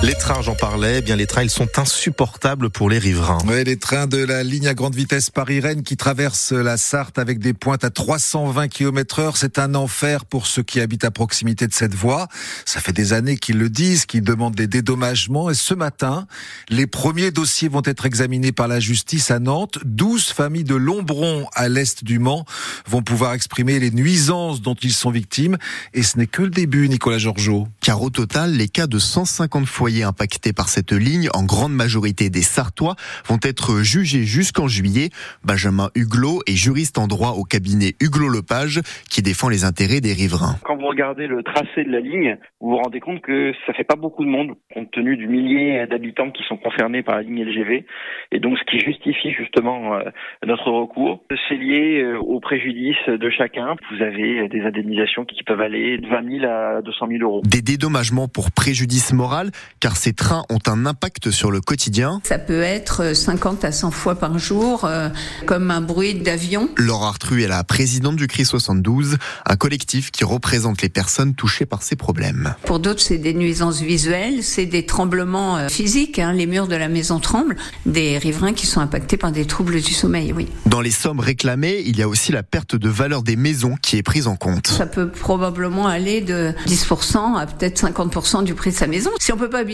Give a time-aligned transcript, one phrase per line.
[0.00, 3.38] Les trains, j'en parlais, eh bien les trains, ils sont insupportables pour les riverains.
[3.48, 7.40] Oui, les trains de la ligne à grande vitesse Paris-Rennes qui traversent la Sarthe avec
[7.40, 11.66] des pointes à 320 km heure, c'est un enfer pour ceux qui habitent à proximité
[11.66, 12.28] de cette voie.
[12.64, 16.28] Ça fait des années qu'ils le disent, qu'ils demandent des dédommagements et ce matin,
[16.68, 19.78] les premiers dossiers vont être examinés par la justice à Nantes.
[19.84, 22.44] 12 familles de Lombron à l'est du Mans
[22.86, 25.58] vont pouvoir exprimer les nuisances dont ils sont victimes
[25.92, 27.66] et ce n'est que le début, Nicolas Georgeot.
[27.80, 32.30] Car au total, les cas de 150 foyers impactés par cette ligne, en grande majorité
[32.30, 32.94] des Sartois,
[33.26, 35.10] vont être jugés jusqu'en juillet.
[35.44, 40.56] Benjamin Huglot est juriste en droit au cabinet Huglot-Lepage qui défend les intérêts des riverains.
[40.64, 43.84] Quand vous regardez le tracé de la ligne, vous vous rendez compte que ça fait
[43.84, 47.44] pas beaucoup de monde compte tenu du millier d'habitants qui sont concernés par la ligne
[47.44, 47.84] LGV
[48.32, 50.02] et donc ce qui justifie justement euh,
[50.46, 51.24] notre recours.
[51.48, 53.76] C'est lié euh, au préjudice de chacun.
[53.90, 57.42] Vous avez des indemnisations qui peuvent aller de 20 000 à 200 000 euros.
[57.44, 62.20] Des dédommagements pour préjudice moral car ces trains ont un impact sur le quotidien.
[62.24, 65.08] Ça peut être 50 à 100 fois par jour, euh,
[65.46, 66.68] comme un bruit d'avion.
[66.76, 71.66] Laura Artru est la présidente du CRI 72, un collectif qui représente les personnes touchées
[71.66, 72.54] par ces problèmes.
[72.64, 76.76] Pour d'autres, c'est des nuisances visuelles, c'est des tremblements euh, physiques, hein, les murs de
[76.76, 77.56] la maison tremblent,
[77.86, 80.48] des riverains qui sont impactés par des troubles du sommeil, oui.
[80.66, 83.96] Dans les sommes réclamées, il y a aussi la perte de valeur des maisons qui
[83.96, 84.68] est prise en compte.
[84.68, 89.10] Ça peut probablement aller de 10% à peut-être 50% du prix de sa maison.
[89.20, 89.64] Si on peut pas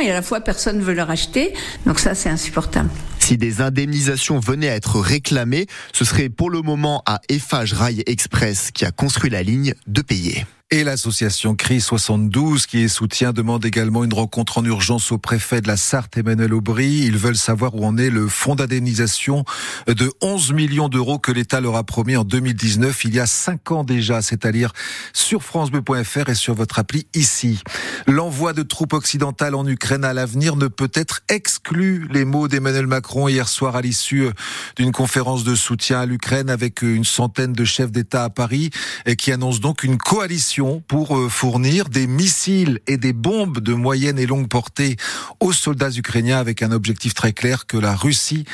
[0.00, 1.52] et à la fois personne ne veut le racheter.
[1.86, 2.90] Donc ça, c'est insupportable.
[3.18, 8.02] Si des indemnisations venaient à être réclamées, ce serait pour le moment à Eiffage Rail
[8.06, 10.44] Express qui a construit la ligne de payer.
[10.74, 15.60] Et l'association CRI 72, qui est soutien, demande également une rencontre en urgence au préfet
[15.60, 17.00] de la Sarthe, Emmanuel Aubry.
[17.00, 19.44] Ils veulent savoir où en est le fonds d'indemnisation
[19.86, 23.70] de 11 millions d'euros que l'État leur a promis en 2019, il y a cinq
[23.70, 24.22] ans déjà.
[24.22, 24.72] C'est à dire
[25.12, 27.60] sur francebleu.fr et sur votre appli ici.
[28.06, 32.08] L'envoi de troupes occidentales en Ukraine à l'avenir ne peut être exclu.
[32.10, 34.30] Les mots d'Emmanuel Macron hier soir à l'issue
[34.76, 38.70] d'une conférence de soutien à l'Ukraine avec une centaine de chefs d'État à Paris
[39.04, 43.74] et qui annonce donc une coalition pour euh, fournir des missiles et des bombes de
[43.74, 44.96] moyenne et longue portée
[45.40, 48.44] aux soldats ukrainiens avec un objectif très clair que la Russie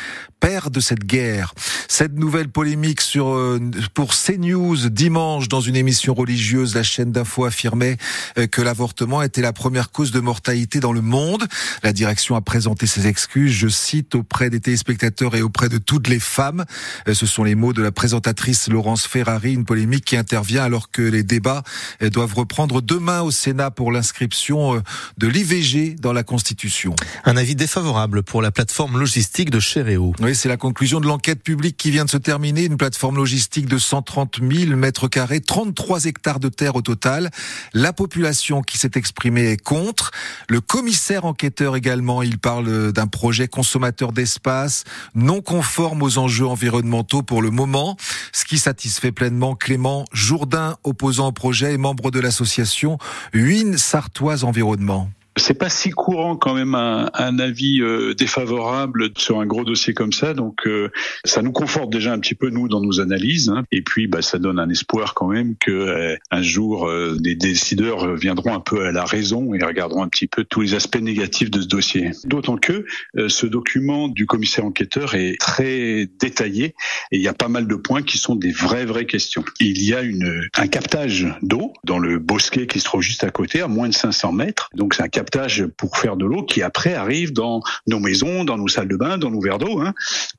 [0.40, 1.54] perd de cette guerre.
[1.88, 3.58] Cette nouvelle polémique sur euh,
[3.94, 7.96] pour CNews dimanche dans une émission religieuse, la chaîne d'info affirmait
[8.38, 11.46] euh, que l'avortement était la première cause de mortalité dans le monde.
[11.82, 16.08] La direction a présenté ses excuses, je cite, auprès des téléspectateurs et auprès de toutes
[16.08, 16.64] les femmes.
[17.10, 21.02] Ce sont les mots de la présentatrice Laurence Ferrari, une polémique qui intervient alors que
[21.02, 21.62] les débats
[22.00, 24.80] doivent reprendre demain au Sénat pour l'inscription euh,
[25.16, 26.94] de l'IVG dans la Constitution.
[27.24, 30.12] Un avis défavorable pour la plateforme logistique de Chéréo.
[30.20, 32.64] Oui, c'est la conclusion de l'enquête publique qui vient de se terminer.
[32.64, 37.30] Une plateforme logistique de 130 000 mètres carrés, 33 hectares de terre au total.
[37.72, 40.10] La population qui s'est exprimée est contre.
[40.48, 44.84] Le commissaire enquêteur également, il parle d'un projet consommateur d'espace
[45.14, 47.96] non conforme aux enjeux environnementaux pour le moment,
[48.32, 52.98] ce qui satisfait pleinement Clément Jourdain, opposant au projet membre de l'association
[53.32, 55.10] Huine Sartoise Environnement.
[55.38, 59.94] C'est pas si courant quand même un, un avis euh, défavorable sur un gros dossier
[59.94, 60.90] comme ça, donc euh,
[61.24, 63.64] ça nous conforte déjà un petit peu nous dans nos analyses, hein.
[63.72, 68.14] et puis bah, ça donne un espoir quand même que euh, un jour des décideurs
[68.14, 71.50] viendront un peu à la raison et regarderont un petit peu tous les aspects négatifs
[71.50, 72.10] de ce dossier.
[72.24, 72.84] D'autant que
[73.28, 76.74] ce document du commissaire enquêteur est très détaillé
[77.12, 79.44] et il y a pas mal de points qui sont des vraies vraies questions.
[79.60, 83.30] Il y a une un captage d'eau dans le bosquet qui se trouve juste à
[83.30, 85.27] côté, à moins de 500 mètres, donc c'est un captage
[85.76, 89.18] pour faire de l'eau qui après arrive dans nos maisons, dans nos salles de bain,
[89.18, 89.80] dans nos verres d'eau.
[89.80, 89.94] Hein.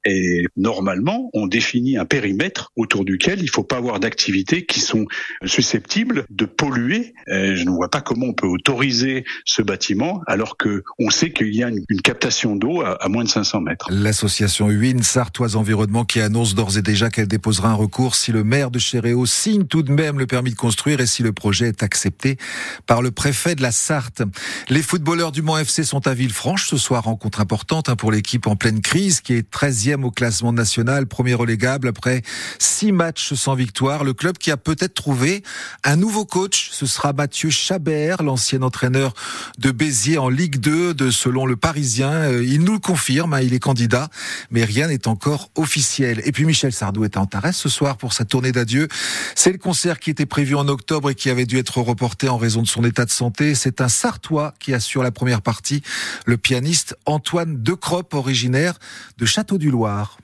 [0.06, 4.80] Et normalement, on définit un périmètre autour duquel il ne faut pas avoir d'activités qui
[4.80, 5.06] sont
[5.46, 7.14] susceptibles de polluer.
[7.28, 11.54] je ne vois pas comment on peut autoriser ce bâtiment alors que on sait qu'il
[11.56, 13.88] y a une, captation d'eau à, moins de 500 mètres.
[13.92, 18.44] L'association UIN Sartoise Environnement qui annonce d'ores et déjà qu'elle déposera un recours si le
[18.44, 21.68] maire de Chéréo signe tout de même le permis de construire et si le projet
[21.68, 22.38] est accepté
[22.86, 24.24] par le préfet de la Sarthe.
[24.70, 28.46] Les footballeurs du Mans FC sont à Villefranche ce soir, rencontre importante hein, pour l'équipe
[28.46, 32.22] en pleine crise qui est 13e au classement national, premier relégable après
[32.60, 34.04] six matchs sans victoire.
[34.04, 35.44] Le club qui a peut-être trouvé
[35.84, 39.14] un nouveau coach, ce sera Mathieu Chabert, l'ancien entraîneur
[39.58, 42.12] de Béziers en Ligue 2, de selon le Parisien.
[42.12, 44.10] Euh, il nous le confirme, hein, il est candidat,
[44.52, 46.22] mais rien n'est encore officiel.
[46.26, 48.88] Et puis Michel Sardou est en Tarès ce soir pour sa tournée d'adieu.
[49.36, 52.38] C'est le concert qui était prévu en octobre et qui avait dû être reporté en
[52.38, 53.56] raison de son état de santé.
[53.56, 55.82] C'est un Sartois qui assure la première partie,
[56.26, 58.76] le pianiste Antoine Decrope, originaire
[59.18, 60.18] de Château du Loir.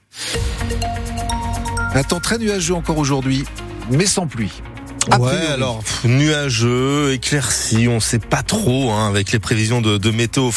[1.94, 3.46] Un temps très nuageux encore aujourd'hui,
[3.90, 4.62] mais sans pluie.
[5.20, 10.50] Ouais, alors nuageux, éclairci, on sait pas trop hein, avec les prévisions de, de météo.